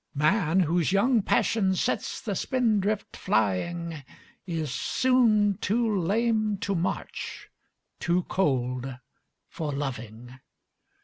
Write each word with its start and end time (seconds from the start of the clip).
Man, 0.15 0.61
whose 0.61 0.91
young 0.91 1.21
passion 1.21 1.75
sets 1.75 2.21
the 2.21 2.33
spindrift 2.35 3.15
flying, 3.15 4.03
Is 4.47 4.71
soon 4.73 5.59
too 5.61 5.95
lame 5.95 6.57
to 6.61 6.73
march, 6.73 7.49
too 7.99 8.23
cold 8.23 8.95
for 9.47 9.71
loving. 9.71 10.39